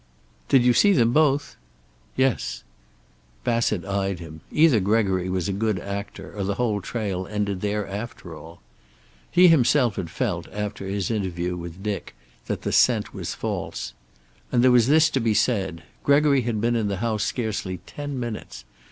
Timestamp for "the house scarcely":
16.87-17.77